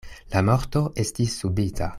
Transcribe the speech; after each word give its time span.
La 0.37 0.41
morto 0.47 0.81
estis 1.05 1.39
subita. 1.45 1.89